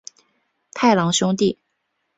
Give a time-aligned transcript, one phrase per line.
[0.73, 1.59] 太郎兄弟。